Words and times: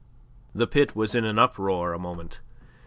The 0.55 0.65
pit 0.65 0.95
was 0.95 1.13
in 1.13 1.25
an 1.25 1.37
uproar 1.37 1.93
a 1.93 1.99
moment. 1.99 2.39